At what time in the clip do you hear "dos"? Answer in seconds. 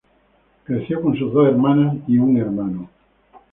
1.31-1.47